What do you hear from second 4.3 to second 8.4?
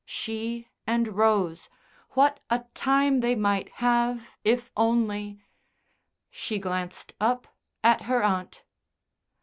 if only She glanced up at her